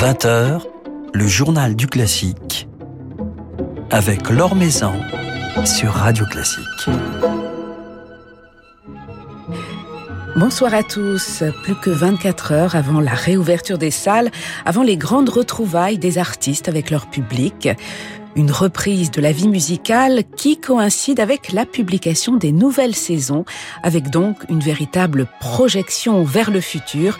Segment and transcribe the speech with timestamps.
[0.00, 0.60] 20h,
[1.12, 2.68] le journal du classique
[3.90, 4.92] avec Laure Maison
[5.64, 6.88] sur Radio Classique.
[10.36, 11.42] Bonsoir à tous.
[11.64, 14.30] Plus que 24 heures avant la réouverture des salles,
[14.64, 17.68] avant les grandes retrouvailles des artistes avec leur public
[18.38, 23.44] une reprise de la vie musicale qui coïncide avec la publication des nouvelles saisons,
[23.82, 27.18] avec donc une véritable projection vers le futur,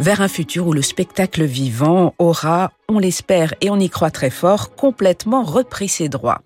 [0.00, 4.30] vers un futur où le spectacle vivant aura on l'espère et on y croit très
[4.30, 6.42] fort, complètement repris ses droits.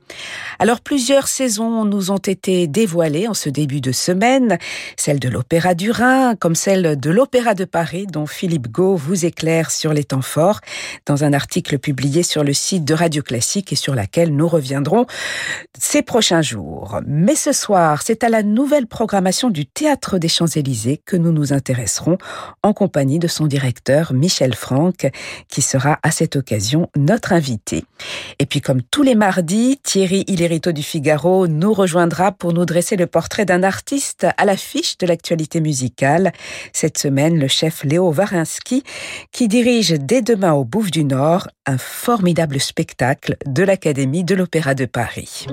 [0.58, 4.58] Alors plusieurs saisons nous ont été dévoilées en ce début de semaine,
[4.96, 9.26] celle de l'Opéra du Rhin comme celle de l'Opéra de Paris dont Philippe Gau vous
[9.26, 10.60] éclaire sur les temps forts
[11.06, 15.06] dans un article publié sur le site de Radio Classique et sur laquelle nous reviendrons
[15.78, 17.00] ces prochains jours.
[17.06, 21.52] Mais ce soir, c'est à la nouvelle programmation du Théâtre des Champs-Élysées que nous nous
[21.52, 22.16] intéresserons
[22.62, 25.10] en compagnie de son directeur Michel Franck
[25.48, 27.84] qui sera à cette occasion notre invité.
[28.38, 32.96] Et puis comme tous les mardis, Thierry Hillerito du Figaro nous rejoindra pour nous dresser
[32.96, 36.32] le portrait d'un artiste à l'affiche de l'actualité musicale.
[36.72, 38.82] Cette semaine, le chef Léo Varinsky
[39.32, 44.74] qui dirige dès demain au Bouffe du Nord un formidable spectacle de l'Académie de l'Opéra
[44.74, 45.46] de Paris.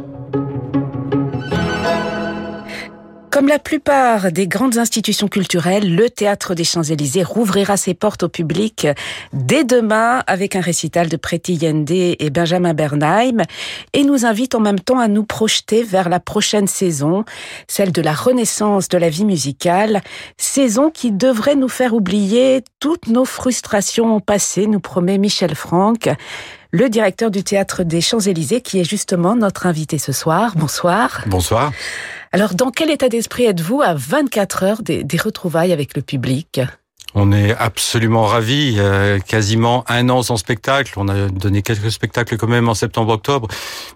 [3.37, 8.29] Comme la plupart des grandes institutions culturelles, le Théâtre des Champs-Élysées rouvrira ses portes au
[8.29, 8.87] public
[9.31, 13.43] dès demain avec un récital de Preti Yende et Benjamin Bernheim
[13.93, 17.25] et nous invite en même temps à nous projeter vers la prochaine saison,
[17.67, 20.01] celle de la renaissance de la vie musicale,
[20.37, 26.09] saison qui devrait nous faire oublier toutes nos frustrations passées, nous promet Michel Franck
[26.71, 30.53] le directeur du théâtre des Champs-Élysées, qui est justement notre invité ce soir.
[30.55, 31.21] Bonsoir.
[31.27, 31.71] Bonsoir.
[32.31, 36.61] Alors, dans quel état d'esprit êtes-vous à 24 heures des, des retrouvailles avec le public?
[37.15, 38.75] On est absolument ravis.
[38.77, 40.93] Euh, quasiment un an sans spectacle.
[40.97, 43.47] On a donné quelques spectacles quand même en septembre-octobre,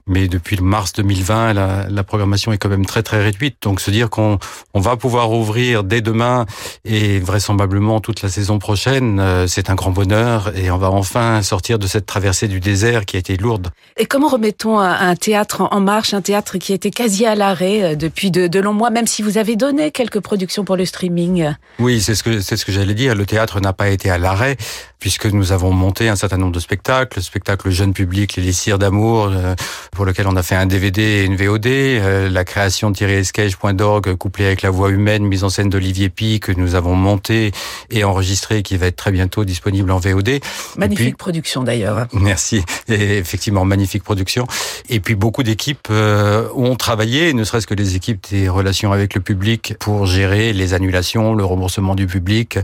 [0.07, 3.57] mais depuis le mars 2020, la, la, programmation est quand même très très réduite.
[3.61, 4.39] Donc se dire qu'on
[4.73, 6.45] on va pouvoir ouvrir dès demain
[6.85, 11.41] et vraisemblablement toute la saison prochaine, euh, c'est un grand bonheur et on va enfin
[11.41, 13.69] sortir de cette traversée du désert qui a été lourde.
[13.97, 17.95] Et comment remettons un, théâtre en marche, un théâtre qui était quasi à l'arrêt euh,
[17.95, 21.53] depuis de, de longs mois, même si vous avez donné quelques productions pour le streaming?
[21.79, 24.17] Oui, c'est ce que c'est ce que j'allais dire le théâtre n'a pas été à
[24.17, 24.57] l'arrêt
[25.01, 28.77] puisque nous avons monté un certain nombre de spectacles, le spectacle jeune public, les Lissirs
[28.77, 29.55] d'amour, euh,
[29.91, 34.15] pour lequel on a fait un DVD et une VOD, euh, la création de thierryescage.org
[34.15, 37.51] couplée avec la voix humaine, mise en scène d'Olivier Pi, que nous avons monté
[37.89, 40.39] et enregistré, qui va être très bientôt disponible en VOD.
[40.77, 42.05] Magnifique production d'ailleurs.
[42.13, 44.45] Merci, et effectivement magnifique production.
[44.87, 49.15] Et puis beaucoup d'équipes euh, ont travaillé, ne serait-ce que les équipes des relations avec
[49.15, 52.59] le public, pour gérer les annulations, le remboursement du public.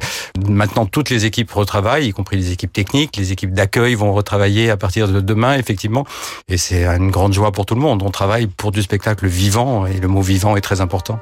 [0.47, 4.77] Maintenant, toutes les équipes retravaillent, y les équipes techniques, les équipes d'accueil vont retravailler à
[4.77, 6.05] partir de demain, effectivement.
[6.47, 8.01] Et c'est une grande joie pour tout le monde.
[8.03, 11.19] On travaille pour du spectacle vivant et le mot vivant est très important.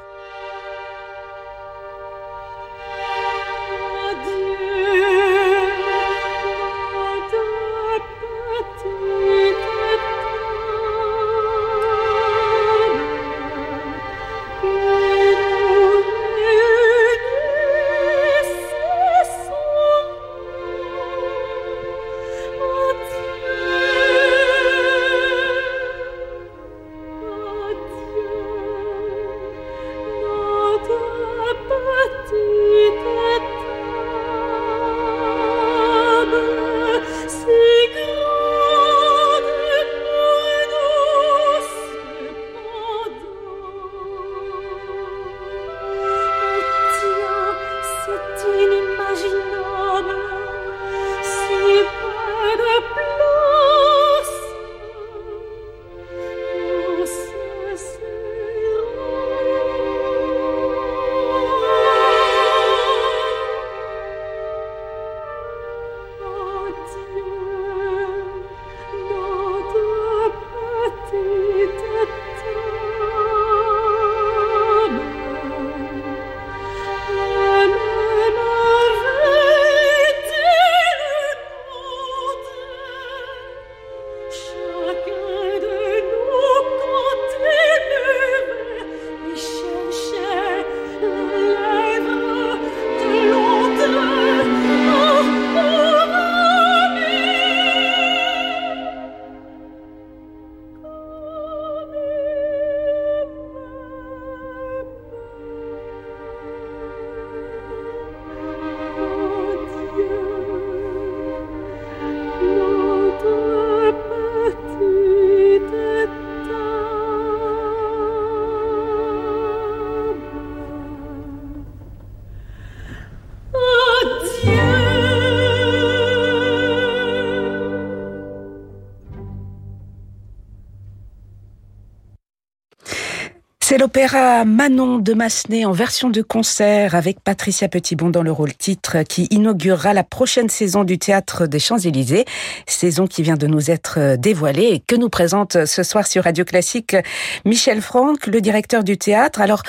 [133.76, 138.54] C'est l'opéra Manon de Massenet en version de concert avec Patricia Petitbon dans le rôle
[138.54, 142.24] titre qui inaugurera la prochaine saison du théâtre des Champs-Élysées,
[142.66, 146.46] saison qui vient de nous être dévoilée et que nous présente ce soir sur Radio
[146.46, 146.96] Classique
[147.44, 149.42] Michel Franck, le directeur du théâtre.
[149.42, 149.62] Alors,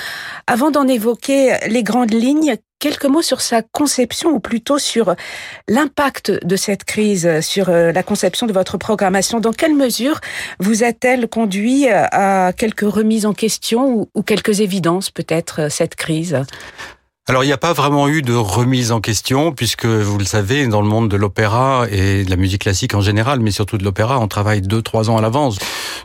[0.46, 5.14] avant d'en évoquer les grandes lignes, quelques mots sur sa conception ou plutôt sur
[5.68, 9.40] l'impact de cette crise sur euh, la conception de votre programmation.
[9.40, 10.20] Dans quelle mesure
[10.58, 16.42] vous a-t-elle conduit à quelques remises en question ou, quelques évidences peut-être cette crise?
[17.28, 20.66] Alors il n'y a pas vraiment eu de remise en question puisque vous le savez
[20.66, 23.84] dans le monde de l'opéra et de la musique classique en général, mais surtout de
[23.84, 25.58] l'opéra, on travaille deux trois ans à l'avance.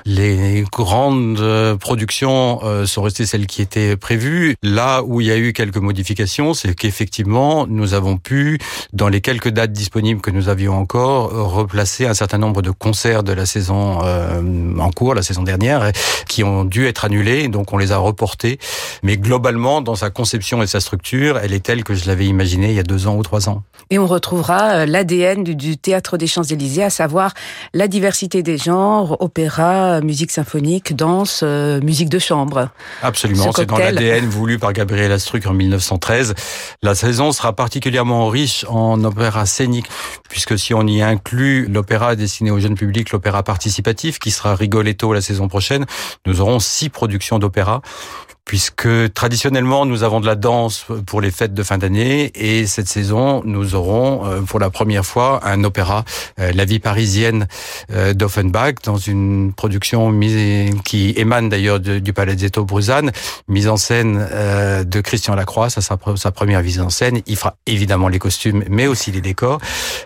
[0.03, 4.55] Les grandes euh, productions euh, sont restées celles qui étaient prévues.
[4.63, 8.59] Là où il y a eu quelques modifications, c'est qu'effectivement nous avons pu,
[8.91, 13.23] dans les quelques dates disponibles que nous avions encore, replacer un certain nombre de concerts
[13.23, 15.93] de la saison euh, en cours, la saison dernière,
[16.27, 17.47] qui ont dû être annulés.
[17.47, 18.59] Donc on les a reportés.
[19.03, 22.69] Mais globalement, dans sa conception et sa structure elle est telle que je l'avais imaginée
[22.69, 23.63] il y a deux ans ou trois ans.
[23.89, 27.33] Et on retrouvera euh, l'ADN du, théâtre des Champs-Élysées, à savoir
[27.73, 32.69] la diversité des genres, opéra, musique symphonique, danse, euh, musique de chambre.
[33.01, 36.33] Absolument, c'est dans l'ADN voulu par Gabriel Astruc en 1913.
[36.81, 39.87] La saison sera particulièrement riche en opéra scénique,
[40.29, 45.13] puisque si on y inclut l'opéra destiné au jeune public, l'opéra participatif, qui sera Rigoletto
[45.13, 45.85] la saison prochaine,
[46.25, 47.81] nous aurons six productions d'opéra
[48.45, 52.87] puisque traditionnellement nous avons de la danse pour les fêtes de fin d'année et cette
[52.87, 56.03] saison nous aurons euh, pour la première fois un opéra,
[56.39, 57.47] euh, La vie parisienne
[57.91, 60.13] euh, d'Offenbach, dans une production
[60.83, 63.11] qui émane d'ailleurs du Palazzetto Bruzane,
[63.47, 64.27] mise en scène
[64.85, 67.21] de Christian Lacroix, ça sa première mise en scène.
[67.25, 69.59] Il fera évidemment les costumes, mais aussi les décors.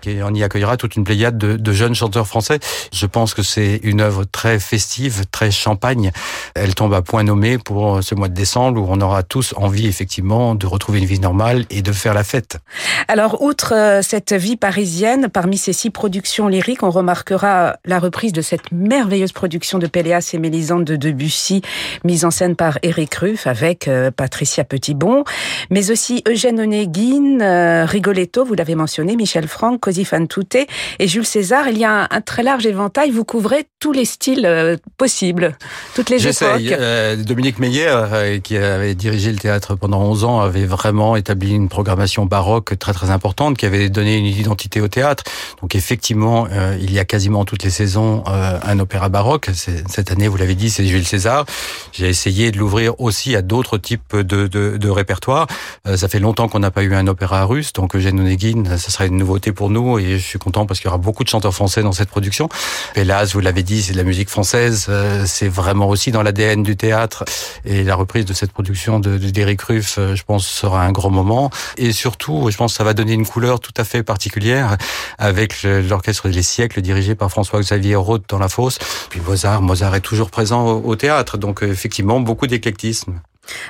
[0.06, 2.60] Et on y accueillera toute une pléiade de, de jeunes chanteurs français.
[2.94, 6.12] Je pense que c'est une œuvre très festive, très champagne.
[6.56, 9.88] Elle tombe à point nommé pour ce mois de décembre où on aura tous envie
[9.88, 12.60] effectivement de retrouver une vie normale et de faire la fête.
[13.08, 18.34] Alors, outre euh, cette vie parisienne, parmi ces six productions lyriques, on remarquera la reprise
[18.34, 21.62] de cette merveilleuse production de Péléas et Mélisande de Debussy,
[22.04, 25.24] mise en scène par Eric Ruff avec euh, Patricia Petitbon,
[25.70, 30.58] mais aussi Eugène Onegin, euh, Rigoletto, vous l'avez mentionné, Michel Franck, Così fan tutte
[31.00, 31.70] et Jules César.
[31.70, 35.56] Il y a un, très large éventail, vous couvrez tous les styles possibles,
[35.96, 37.26] toutes les époques.
[37.26, 41.70] Dominique Meyer euh, qui avait dirigé le théâtre pendant 11 ans, avait vraiment établi une
[41.70, 45.24] programmation baroque très très importante, qui avait donné une identité au théâtre.
[45.62, 49.50] Donc effectivement, euh, il y a quasiment toutes les saisons euh, un opéra baroque.
[49.54, 51.46] Cette année, vous l'avez dit, c'est Jules César.
[51.92, 55.48] J'ai essayé de l'ouvrir aussi à d'autres types de, de, de répertoires.
[55.96, 59.06] ça fait longtemps qu'on n'a pas eu un opéra russe, donc Eugène Onegin, ça sera
[59.06, 61.54] une nouveauté pour nous et je suis content parce qu'il y aura beaucoup de chanteurs
[61.54, 62.50] français dans cette production.
[62.96, 64.90] Hélas, vous l'avez dit, c'est de la musique française.
[65.26, 67.26] c'est vraiment aussi dans l'ADN du théâtre
[67.66, 71.10] et la reprise de cette production de d'Éric Ruff, euh, je pense, sera un grand
[71.10, 71.50] moment.
[71.76, 74.78] Et surtout, je pense que ça va donner une couleur tout à fait particulière
[75.18, 78.80] avec l'orchestre des siècles dirigé par François-Xavier Roth dans la fosse.
[79.10, 83.20] Puis Mozart, Mozart est toujours présent au, théâtre, donc euh, effectivement beaucoup d'éclectisme.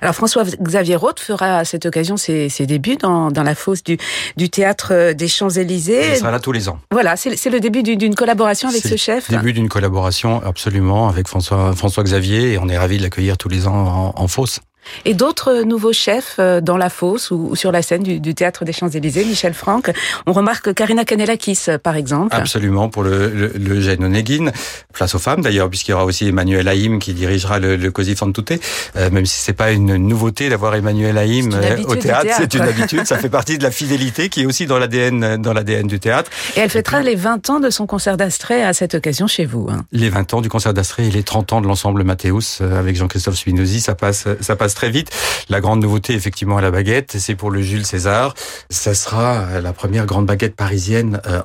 [0.02, 3.98] Alors François-Xavier Roth fera à cette occasion ses, débuts dans, la fosse du,
[4.36, 6.12] du théâtre des Champs-Élysées.
[6.12, 6.80] Il sera là tous les ans.
[6.92, 9.30] Voilà, c'est le début d'une collaboration avec ce chef.
[9.30, 13.50] Début d'une collaboration absolument avec François François Xavier et on est ravi de l'accueillir tous
[13.50, 14.60] les ans en, en fosse.
[15.06, 18.74] Et d'autres nouveaux chefs euh, dans la fosse ou, sur la scène du, théâtre des
[18.74, 19.92] Champs-Élysées, Michel Franck.
[20.26, 22.36] On remarque Karina Kanelakis, euh, par exemple.
[22.36, 24.52] Absolument, pour le, le, le.
[24.94, 28.16] Place aux femmes, d'ailleurs, puisqu'il y aura aussi Emmanuel Haïm qui dirigera le, le Così
[28.16, 28.54] fan tutte.
[28.96, 31.56] Euh, même si c'est pas une nouveauté d'avoir Emmanuel Haïm
[31.88, 33.06] au théâtre, c'est une habitude.
[33.06, 36.32] ça fait partie de la fidélité qui est aussi dans l'ADN, dans l'ADN du théâtre.
[36.56, 39.68] Et elle fêtera les 20 ans de son concert d'Astrée à cette occasion chez vous.
[39.70, 39.86] Hein.
[39.92, 43.36] Les 20 ans du concert d'Astrée et les 30 ans de l'ensemble Mathéus avec Jean-Christophe
[43.36, 45.10] Spinozzi, ça passe, ça passe très vite.
[45.50, 48.36] La grande nouveauté, effectivement, à la baguette, c'est pour le Jules César.
[48.70, 51.42] Ça sera la première grande baguette parisienne euh,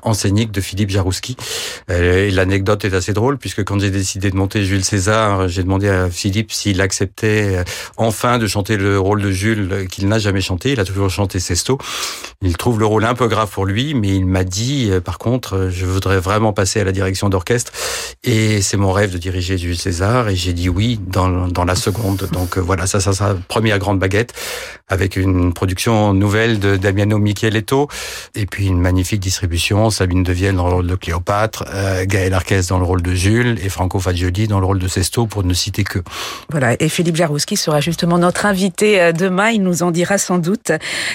[0.52, 1.36] de Philippe Jarouski.
[1.90, 5.88] Euh, l'anecdote est assez drôle puisque quand j'ai décidé de monter Jules César, j'ai demandé
[5.88, 7.64] à Philippe s'il acceptait euh,
[7.96, 10.72] enfin de chanter le rôle de Jules qu'il n'a jamais chanté.
[10.72, 11.78] Il a toujours chanté Sesto.
[12.42, 15.70] Il trouve le rôle un peu grave pour lui, mais il m'a dit, par contre,
[15.70, 17.72] je voudrais vraiment passer à la direction d'orchestre
[18.24, 21.76] et c'est mon rêve de diriger Jules César et j'ai dit oui dans, dans la
[21.76, 22.28] seconde.
[22.32, 23.12] Donc voilà, ça, ça
[23.48, 24.34] première grande baguette,
[24.92, 27.88] avec une production nouvelle de Damiano Micheletto,
[28.34, 32.60] et puis une magnifique distribution, Sabine Devielle dans le rôle de Cléopâtre, euh, Gaël Arquez
[32.68, 35.54] dans le rôle de Jules, et Franco Fagioli dans le rôle de Sesto, pour ne
[35.54, 36.00] citer que.
[36.50, 40.36] Voilà, et Philippe Jarouski sera justement notre invité euh, demain, il nous en dira sans
[40.36, 40.72] doute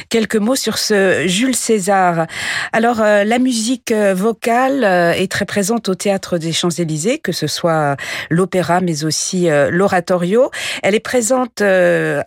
[0.10, 2.26] quelques mots sur ce Jules César.
[2.74, 7.96] Alors, euh, la musique vocale est très présente au Théâtre des Champs-Élysées, que ce soit
[8.30, 10.50] l'opéra mais aussi l'oratorio.
[10.82, 11.62] Elle est présente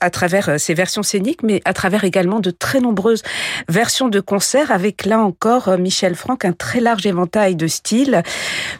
[0.00, 3.22] à travers ses versions scéniques, mais à travers également de très nombreuses
[3.68, 8.22] versions de concerts, avec là encore Michel Franck un très large éventail de styles,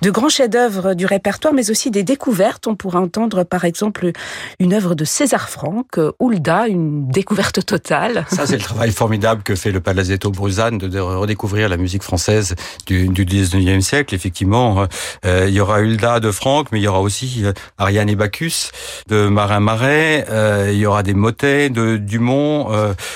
[0.03, 2.67] de grands chefs-d'œuvre du répertoire, mais aussi des découvertes.
[2.67, 4.13] On pourrait entendre par exemple
[4.59, 8.27] une œuvre de César Franck, Hulda, une découverte totale.
[8.31, 12.55] Ça, c'est le travail formidable que fait le Palazzetto Bruzane de, redécouvrir la musique française
[12.87, 14.15] du, du 19e siècle.
[14.15, 14.87] Effectivement,
[15.25, 18.17] euh, il y aura Hulda de Franck, mais il y aura aussi euh, Ariane et
[18.17, 18.71] Bacchus
[19.09, 22.69] de Marin Marais, euh, y aura des motets de Dumont.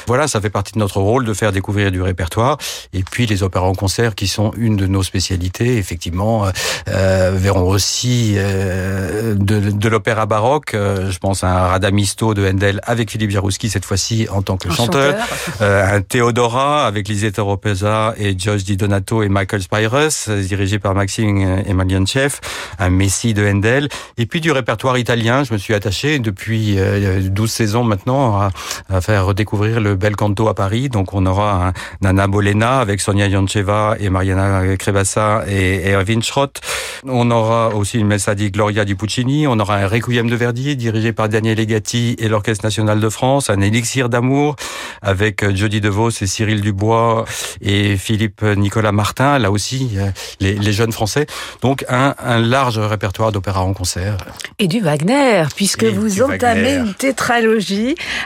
[0.06, 2.58] voilà, ça fait partie de notre rôle de faire découvrir du répertoire.
[2.92, 6.46] Et puis les opéras en concert, qui sont une de nos spécialités, effectivement,
[6.86, 10.72] verront aussi de, de l'opéra baroque.
[10.72, 14.70] je pense à un Radamisto de Handel avec Philippe Jarouski cette fois-ci en tant que
[14.70, 15.14] chanteur,
[15.60, 20.94] euh, un Théodora avec Lisette Oropesa et George Di Donato et Michael Spyrus, dirigé par
[20.94, 22.34] Maxime Emelianchev,
[22.78, 25.44] un Messie de Handel, et puis du répertoire italien.
[25.44, 28.50] Je me suis attaché depuis 12 euh, saisons maintenant à,
[28.92, 30.88] à, faire redécouvrir le bel canto à Paris.
[30.88, 36.60] Donc on aura un Nana Bolena avec Sonia Yancheva et Mariana Crevassa et, Erwin Schrott.
[37.06, 39.46] On aura aussi une messa di Gloria di Puccini.
[39.46, 43.50] On aura un Requiem de Verdi dirigé par Daniel Legati et l'Orchestre national de France,
[43.50, 44.56] un élixir d'amour
[45.02, 47.24] avec euh, Jody DeVos et Cyril Dubois
[47.60, 50.10] et Philippe Nicolas Martin, là aussi euh,
[50.40, 51.26] les, les jeunes Français.
[51.62, 54.16] Donc un, un large répertoire d'opéra en concert.
[54.58, 56.94] Et du Wagner, puisque vous entamez une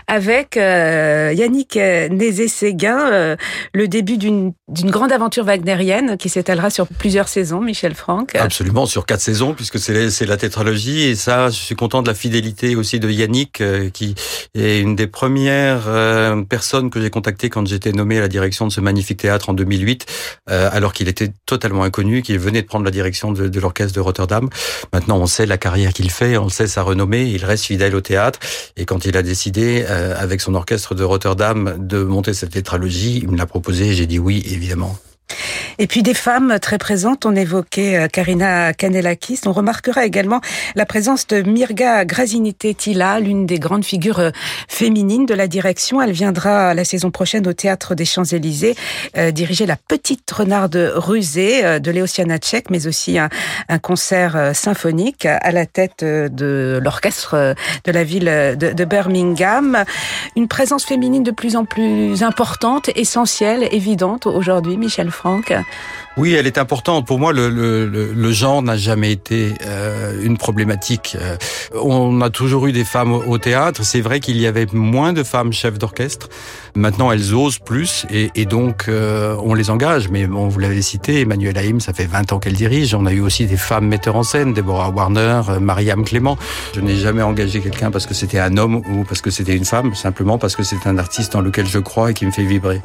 [0.07, 3.37] avec euh, Yannick Nézé-Séguin,
[3.75, 8.35] le début d'une grande aventure wagnérienne qui s'étalera sur plusieurs saisons, Michel Franck.
[8.35, 11.03] Absolument, sur quatre saisons, puisque c'est la tétralogie.
[11.03, 13.63] Et ça, je suis content de la fidélité aussi de Yannick,
[13.93, 14.15] qui
[14.55, 18.67] est une des premières euh, personnes que j'ai contactées quand j'étais nommé à la direction
[18.67, 20.07] de ce magnifique théâtre en 2008,
[20.51, 23.95] euh, alors qu'il était totalement inconnu, qu'il venait de prendre la direction de, de l'orchestre
[23.95, 24.49] de Rotterdam.
[24.93, 28.01] Maintenant, on sait la carrière qu'il fait, on sait sa renommée, il reste fidèle au
[28.01, 28.39] théâtre.
[28.77, 33.19] Et quand il a décidé, euh, avec son orchestre de Rotterdam, de monter cette tétralogie,
[33.23, 34.99] il me l'a proposé, j'ai dit oui, évidemment.
[35.81, 39.43] Et puis des femmes très présentes, on évoquait euh, Karina Kanelakis.
[39.47, 40.41] On remarquera également
[40.75, 44.31] la présence de Mirga Grazinite-Tila, l'une des grandes figures euh,
[44.67, 46.03] féminines de la direction.
[46.03, 48.75] Elle viendra la saison prochaine au Théâtre des Champs-Élysées
[49.17, 53.29] euh, diriger La Petite Renarde Rusée de Léosiana Tchèque, mais aussi un,
[53.69, 57.55] un, concert symphonique à la tête de l'orchestre
[57.85, 59.85] de la ville de, de Birmingham.
[60.37, 65.53] Une présence féminine de plus en plus importante, essentielle, évidente aujourd'hui, Michel Franck
[66.19, 67.07] oui, elle est importante.
[67.07, 71.17] Pour moi, le, le, le genre n'a jamais été euh, une problématique.
[71.21, 71.37] Euh,
[71.81, 73.85] on a toujours eu des femmes au théâtre.
[73.85, 76.29] C'est vrai qu'il y avait moins de femmes chefs d'orchestre.
[76.75, 80.09] Maintenant, elles osent plus et, et donc euh, on les engage.
[80.09, 82.95] Mais bon, vous l'avez cité, Emmanuel Haïm, ça fait 20 ans qu'elle dirige.
[82.95, 86.37] On a eu aussi des femmes metteurs en scène, Deborah Warner, Mariam Clément.
[86.75, 89.65] Je n'ai jamais engagé quelqu'un parce que c'était un homme ou parce que c'était une
[89.65, 92.43] femme, simplement parce que c'est un artiste dans lequel je crois et qui me fait
[92.43, 92.81] vibrer.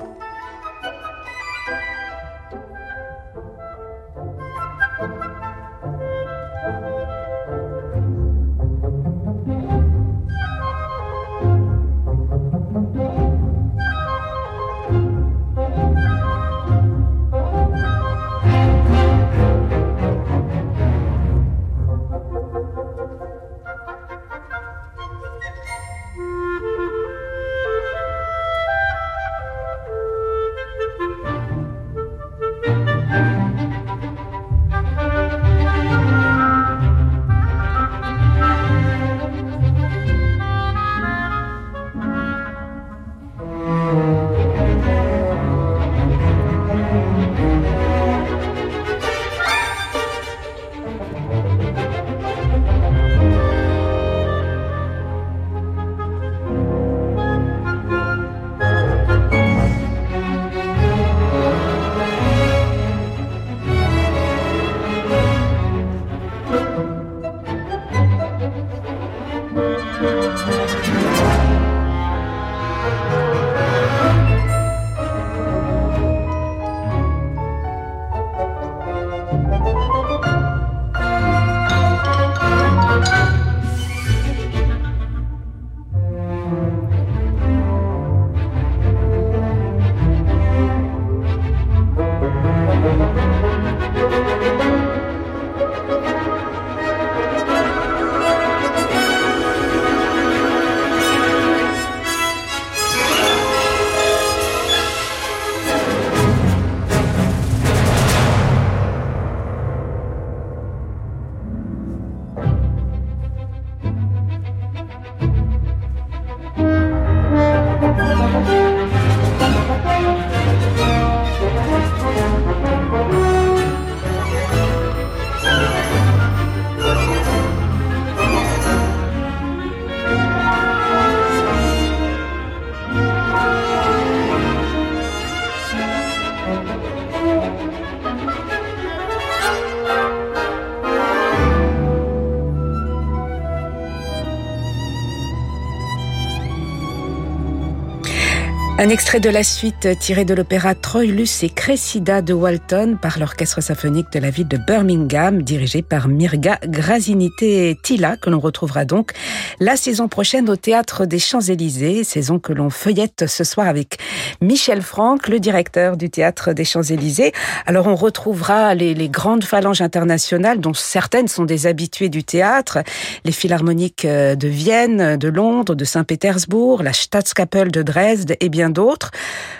[148.93, 154.11] Extrait de la suite tiré de l'opéra Troilus et Cressida de Walton par l'orchestre symphonique
[154.13, 159.13] de la ville de Birmingham, dirigé par Mirga Grazinité Tila, que l'on retrouvera donc
[159.59, 163.97] la saison prochaine au Théâtre des Champs-Élysées, saison que l'on feuillette ce soir avec
[164.41, 167.31] Michel Franck, le directeur du Théâtre des Champs-Élysées.
[167.65, 172.77] Alors on retrouvera les, grandes phalanges internationales, dont certaines sont des habitués du théâtre,
[173.25, 178.82] les philharmoniques de Vienne, de Londres, de Saint-Pétersbourg, la Staatskapelle de Dresde et bien d'autres.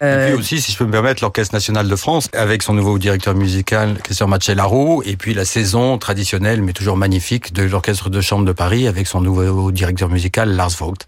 [0.01, 0.27] Euh...
[0.27, 2.97] Et puis aussi, si je peux me permettre, l'Orchestre national de France, avec son nouveau
[2.97, 8.21] directeur musical, Christian Macellaro, et puis la saison traditionnelle, mais toujours magnifique, de l'Orchestre de
[8.21, 11.05] chambre de Paris, avec son nouveau directeur musical, Lars Vogt.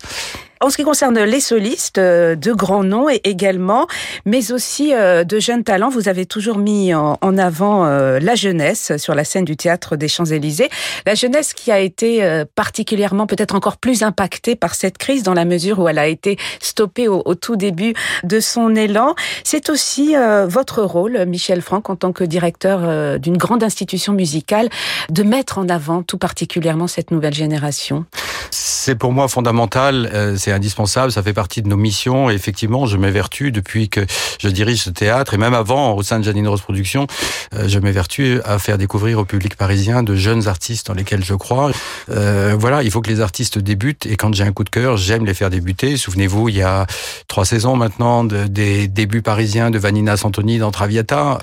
[0.62, 3.88] En ce qui concerne les solistes, euh, de grands noms également,
[4.26, 8.96] mais aussi euh, de jeunes talents, vous avez toujours mis en avant euh, la jeunesse
[8.98, 10.70] sur la scène du théâtre des Champs-Élysées.
[11.06, 15.46] La jeunesse qui a été particulièrement, peut-être encore plus impactée par cette crise dans la
[15.46, 17.94] mesure où elle a été stoppée au, au tout début
[18.24, 19.16] de son élan.
[19.44, 20.16] C'est aussi
[20.48, 24.70] votre rôle, Michel Franck, en tant que directeur d'une grande institution musicale,
[25.10, 28.06] de mettre en avant tout particulièrement cette nouvelle génération.
[28.52, 32.30] C'est pour moi fondamental c'est indispensable, ça fait partie de nos missions.
[32.30, 34.06] Et effectivement, je m'évertue depuis que
[34.40, 37.08] je dirige ce théâtre et même avant, au sein de Janine Rose Productions,
[37.52, 41.72] je m'évertue à faire découvrir au public parisien de jeunes artistes dans lesquels je crois.
[42.10, 44.98] Euh, voilà, il faut que les artistes débutent et quand j'ai un coup de cœur,
[44.98, 45.98] j'aime les faire débuter.
[45.98, 46.86] Souvenez-vous, il y a
[47.28, 51.40] trois saisons maintenant de, des débuts parisiens de Vanina Santoni dans Traviata.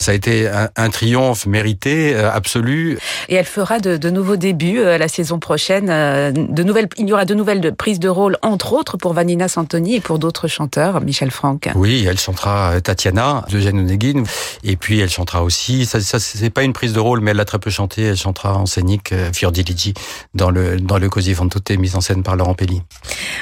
[0.00, 2.98] Ça a été un, un triomphe mérité, euh, absolu.
[3.28, 5.88] Et elle fera de, de nouveaux débuts euh, la saison prochaine.
[5.90, 9.46] Euh, de nouvelles, il y aura de nouvelles prises de rôle, entre autres pour Vanina
[9.46, 11.68] Santoni et pour d'autres chanteurs, Michel Franck.
[11.74, 14.22] Oui, elle chantera Tatiana de Jeanne Onegin.
[14.64, 17.40] Et puis elle chantera aussi, ça, ça c'est pas une prise de rôle, mais elle
[17.40, 18.04] a très peu chanté.
[18.04, 19.92] Elle chantera en scénique Fiordiligi
[20.32, 22.80] dans le, dans le Così fan tutte, mise en scène par Laurent Pelli.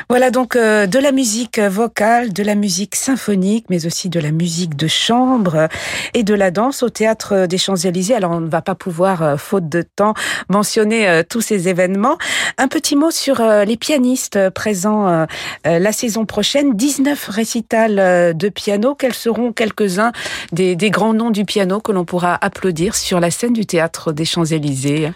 [0.09, 4.75] Voilà donc de la musique vocale, de la musique symphonique, mais aussi de la musique
[4.75, 5.68] de chambre
[6.14, 8.14] et de la danse au théâtre des Champs-Élysées.
[8.14, 10.14] Alors on ne va pas pouvoir, faute de temps,
[10.48, 12.18] mentionner tous ces événements.
[12.56, 15.26] Un petit mot sur les pianistes présents
[15.64, 16.74] la saison prochaine.
[16.74, 18.94] 19 récitals de piano.
[18.94, 20.12] Quels seront quelques-uns
[20.52, 24.12] des, des, grands noms du piano que l'on pourra applaudir sur la scène du théâtre
[24.12, 25.12] des Champs-Élysées?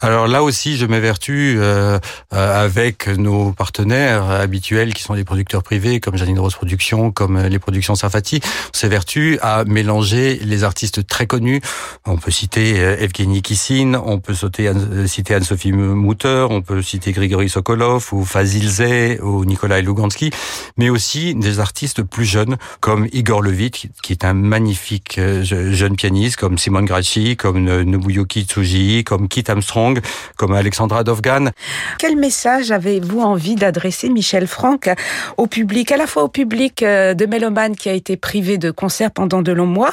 [0.00, 1.98] Alors là aussi, je m'évertue euh,
[2.30, 7.58] avec nos partenaires habituels qui sont des producteurs privés comme Janine Rose Productions, comme les
[7.58, 8.40] productions Sarfati.
[8.44, 10.75] On s'évertue à mélanger les artistes
[11.06, 11.60] très connus.
[12.04, 14.70] On peut citer Evgeny Kissine, on peut sauter,
[15.06, 20.30] citer Anne-Sophie Mouter, on peut citer Grigory Sokolov ou Fazil Zay ou Nikolai Lugansky,
[20.76, 26.36] mais aussi des artistes plus jeunes comme Igor Levit, qui est un magnifique jeune pianiste,
[26.36, 30.00] comme Simon Grachi, comme Nobuyuki Tsuji, comme Kit Armstrong,
[30.36, 31.50] comme Alexandra Dovgan.
[31.98, 34.90] Quel message avez-vous envie d'adresser, Michel Franck,
[35.36, 39.10] au public, à la fois au public de Méloman qui a été privé de concerts
[39.10, 39.92] pendant de longs mois,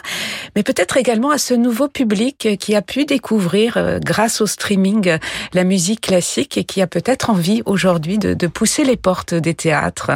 [0.55, 5.17] mais peut-être également à ce nouveau public qui a pu découvrir, grâce au streaming,
[5.53, 10.11] la musique classique et qui a peut-être envie aujourd'hui de, pousser les portes des théâtres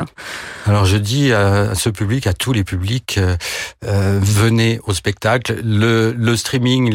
[0.66, 3.20] Alors je dis à ce public, à tous les publics,
[3.86, 5.60] euh, venez au spectacle.
[5.64, 6.92] Le, streaming,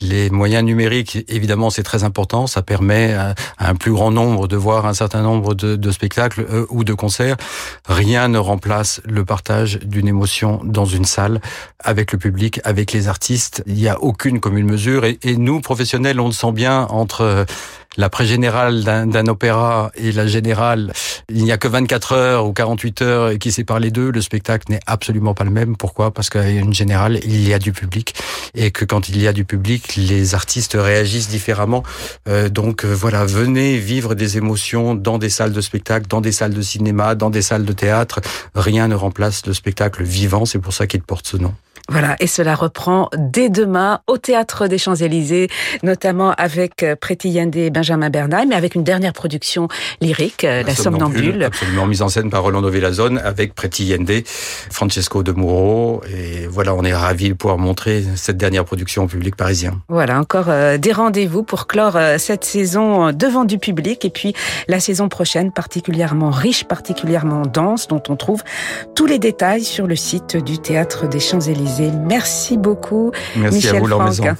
[0.00, 2.46] les, moyens numériques, évidemment, c'est très important.
[2.46, 6.66] Ça permet à, un plus grand nombre de voir un certain nombre de, spectacles euh,
[6.70, 7.36] ou de concerts.
[7.88, 11.40] Rien ne remplace le partage d'une émotion dans une salle
[11.82, 13.62] avec le public, avec les artistes.
[13.66, 15.04] Il n'y a aucune commune mesure.
[15.04, 17.46] Et, nous, professionnels, on le sent bien entre
[17.98, 20.92] la pré-générale d'un opéra et la générale,
[21.28, 24.10] il n'y a que 24 heures ou 48 heures qui séparent les deux.
[24.10, 25.76] Le spectacle n'est absolument pas le même.
[25.76, 26.12] Pourquoi?
[26.12, 28.14] Parce qu'à une générale, il y a du public
[28.54, 31.82] et que quand il y a du public, les artistes réagissent différemment.
[32.28, 36.32] Euh, donc euh, voilà, venez vivre des émotions dans des salles de spectacle, dans des
[36.32, 38.20] salles de cinéma, dans des salles de théâtre.
[38.54, 40.44] Rien ne remplace le spectacle vivant.
[40.44, 41.52] C'est pour ça qu'il porte ce nom.
[41.90, 45.48] Voilà, et cela reprend dès demain au Théâtre des Champs-Élysées,
[45.82, 49.68] notamment avec Preti Yende et Benjamin Bernal, mais avec une dernière production
[50.02, 51.22] lyrique, La, La Somnambule.
[51.22, 51.44] Somnambule.
[51.44, 54.22] Absolument, mise en scène par Rolando Villazone avec Preti Yende,
[54.70, 56.02] Francesco de Muro.
[56.14, 59.80] Et voilà, on est ravis de pouvoir montrer cette dernière production au public parisien.
[59.88, 64.34] Voilà, encore des rendez-vous pour clore cette saison devant du public et puis
[64.68, 68.42] la saison prochaine particulièrement riche, particulièrement dense, dont on trouve
[68.94, 71.77] tous les détails sur le site du Théâtre des Champs-Élysées.
[71.80, 74.36] Merci beaucoup, Merci Michel à vous, Franck.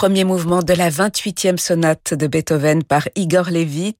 [0.00, 3.98] Premier mouvement de la 28e sonate de Beethoven par Igor Levit.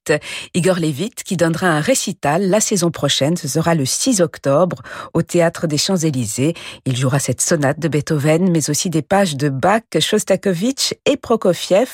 [0.54, 3.36] Igor Levit qui donnera un récital la saison prochaine.
[3.36, 4.80] Ce sera le 6 octobre
[5.12, 6.54] au Théâtre des Champs-Élysées.
[6.86, 11.90] Il jouera cette sonate de Beethoven, mais aussi des pages de Bach, Shostakovich et Prokofiev.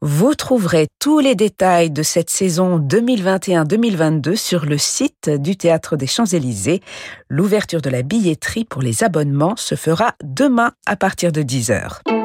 [0.00, 6.06] Vous trouverez tous les détails de cette saison 2021-2022 sur le site du Théâtre des
[6.06, 6.82] Champs-Élysées.
[7.28, 12.23] L'ouverture de la billetterie pour les abonnements se fera demain à partir de 10h.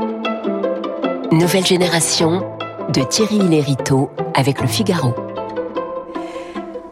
[1.31, 2.57] Nouvelle génération
[2.91, 5.13] de Thierry Lériteau avec le Figaro.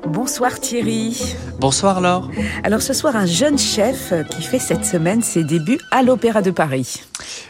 [0.05, 1.35] Bonsoir Thierry.
[1.59, 2.29] Bonsoir Laure.
[2.63, 6.51] Alors ce soir, un jeune chef qui fait cette semaine ses débuts à l'Opéra de
[6.51, 7.01] Paris.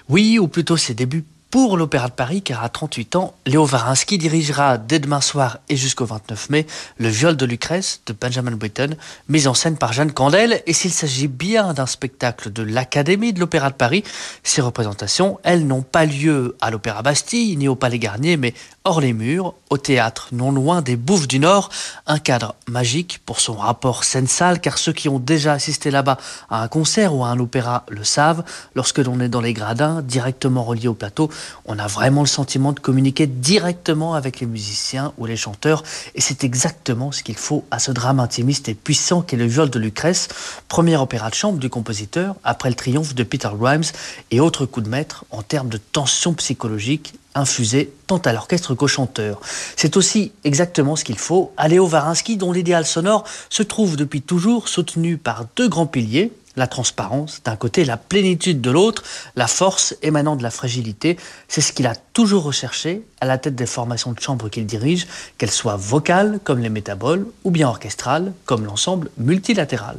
[0.08, 4.18] Oui, ou plutôt ses débuts pour l'Opéra de Paris, car à 38 ans, Léo Varinsky
[4.18, 8.98] dirigera dès demain soir et jusqu'au 29 mai le viol de Lucrèce de Benjamin Britten,
[9.30, 10.62] mis en scène par Jeanne Candel.
[10.66, 14.04] Et s'il s'agit bien d'un spectacle de l'Académie de l'Opéra de Paris,
[14.44, 18.54] ces représentations, elles n'ont pas lieu à l'Opéra Bastille ni au Palais Garnier, mais
[18.88, 21.70] hors les murs, au théâtre, non loin des Bouffes du Nord,
[22.06, 26.18] un cadre magique pour son rapport scène-salle, car ceux qui ont déjà assisté là-bas
[26.50, 28.46] à un concert ou à un opéra le savent,
[28.76, 31.30] lorsque l'on est dans les gradins, directement reliés au plateau,
[31.66, 35.84] on a vraiment le sentiment de communiquer directement avec les musiciens ou les chanteurs,
[36.16, 39.70] et c'est exactement ce qu'il faut à ce drame intimiste et puissant qu'est le viol
[39.70, 40.30] de Lucrèce,
[40.70, 43.84] premier opéra de chambre du compositeur, après le triomphe de Peter Grimes,
[44.32, 48.88] et autre coup de maître en termes de tension psychologique infusée tant à l'orchestre qu'au
[48.88, 49.40] chanteur.
[49.76, 54.22] C'est aussi exactement ce qu'il faut à Léo Varinsky, dont l'idéal sonore se trouve depuis
[54.22, 59.04] toujours soutenu par deux grands piliers, la transparence d'un côté, la plénitude de l'autre,
[59.36, 61.18] la force émanant de la fragilité.
[61.48, 65.08] C'est ce qu'il a toujours recherché à la tête des formations de chambre qu'il dirige,
[65.38, 69.98] qu'elles soient vocales comme les métaboles ou bien orchestrales comme l'ensemble multilatéral.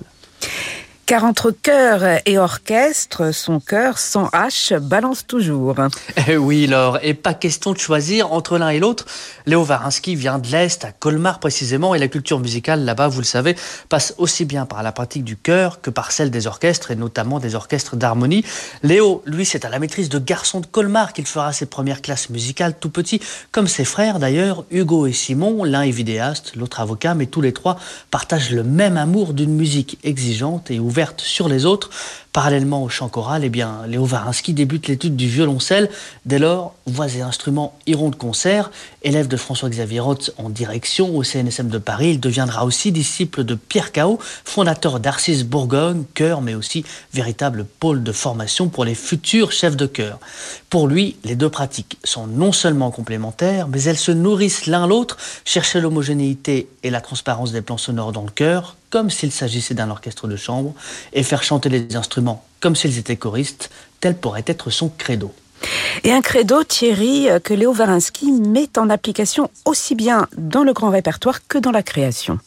[1.08, 5.76] Car entre chœur et orchestre, son cœur sans H balance toujours.
[6.26, 9.06] Eh oui, Laure, et pas question de choisir entre l'un et l'autre.
[9.46, 13.24] Léo Varinsky vient de l'Est, à Colmar précisément, et la culture musicale là-bas, vous le
[13.24, 13.56] savez,
[13.88, 17.38] passe aussi bien par la pratique du chœur que par celle des orchestres, et notamment
[17.38, 18.44] des orchestres d'harmonie.
[18.82, 22.28] Léo, lui, c'est à la maîtrise de garçon de Colmar qu'il fera ses premières classes
[22.28, 27.14] musicales tout petit, comme ses frères d'ailleurs, Hugo et Simon, l'un est vidéaste, l'autre avocat,
[27.14, 27.78] mais tous les trois
[28.10, 31.90] partagent le même amour d'une musique exigeante et ouverte sur les autres.
[32.32, 35.90] Parallèlement au chant choral, eh bien, Léo Varinsky débute l'étude du violoncelle.
[36.26, 38.70] Dès lors, voix et instruments iront de concert.
[39.02, 43.54] Élève de François-Xavier Roth en direction au CNSM de Paris, il deviendra aussi disciple de
[43.54, 49.50] Pierre Cao, fondateur d'Arcis Bourgogne, chœur, mais aussi véritable pôle de formation pour les futurs
[49.50, 50.20] chefs de chœur.
[50.70, 55.16] Pour lui, les deux pratiques sont non seulement complémentaires, mais elles se nourrissent l'un l'autre,
[55.44, 59.90] chercher l'homogénéité et la transparence des plans sonores dans le chœur, comme s'il s'agissait d'un
[59.90, 60.74] orchestre de chambre,
[61.12, 63.70] et faire chanter les instruments comme s'ils étaient choristes,
[64.00, 65.32] tel pourrait être son credo.
[66.04, 70.90] Et un credo, Thierry, que Léo Varinsky met en application aussi bien dans le grand
[70.90, 72.38] répertoire que dans la création.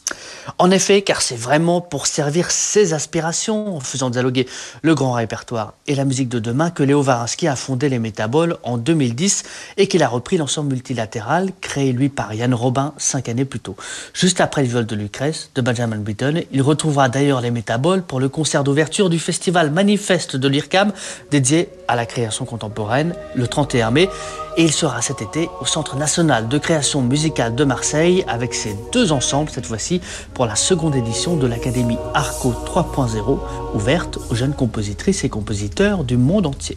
[0.58, 4.46] En effet, car c'est vraiment pour servir ses aspirations, en faisant dialoguer
[4.82, 8.56] le grand répertoire et la musique de demain, que Léo Varinsky a fondé les Métaboles
[8.62, 9.44] en 2010
[9.76, 13.76] et qu'il a repris l'ensemble multilatéral créé lui par Yann Robin cinq années plus tôt.
[14.14, 18.20] Juste après le viol de Lucrèce de Benjamin Britten, il retrouvera d'ailleurs les Métaboles pour
[18.20, 20.92] le concert d'ouverture du festival Manifeste de l'IRCAM
[21.30, 23.01] dédié à la création contemporaine
[23.34, 24.08] le 31 mai
[24.56, 28.76] et il sera cet été au Centre national de création musicale de Marseille avec ses
[28.92, 30.00] deux ensembles cette fois-ci
[30.34, 33.38] pour la seconde édition de l'Académie Arco 3.0
[33.74, 36.76] ouverte aux jeunes compositrices et compositeurs du monde entier.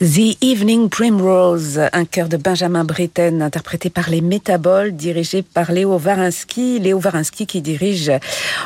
[0.00, 5.98] The Evening Primrose, un chœur de Benjamin Britten interprété par les Métaboles, dirigé par Léo
[5.98, 6.78] Varinsky.
[6.78, 8.12] Léo Varinsky qui dirige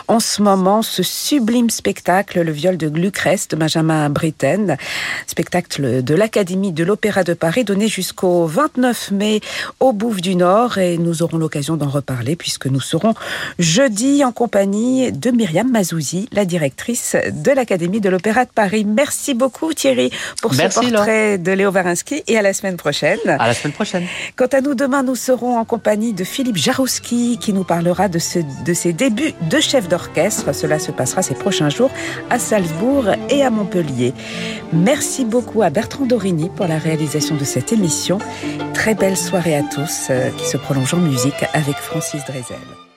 [0.09, 4.77] en ce moment ce sublime spectacle, Le viol de Lucrèce de Benjamin Britten,
[5.27, 9.41] spectacle de l'Académie de l'Opéra de Paris donné jusqu'au 29 mai
[9.81, 13.15] au Bouffe du Nord et nous aurons l'occasion d'en reparler puisque nous serons
[13.59, 18.85] jeudi en compagnie de Myriam Mazouzi, la directrice de l'Académie de l'Opéra de Paris.
[18.85, 20.11] Merci beaucoup Thierry
[20.43, 23.19] pour ce portrait de Léo Varinsky et à la semaine prochaine.
[23.27, 24.05] À la semaine prochaine.
[24.37, 28.19] Quant à nous, demain, nous serons en compagnie de Philippe Jarouski qui nous parlera de,
[28.65, 30.53] de ses débuts de chef d'orchestre.
[30.55, 31.91] Cela se passera ces prochains jours
[32.31, 34.13] à Salzbourg et à Montpellier.
[34.73, 38.19] Merci beaucoup à Bertrand Dorini pour la réalisation de cette émission.
[38.75, 42.92] Très belle soirée à tous euh, qui se prolonge en musique avec Francis Drezel.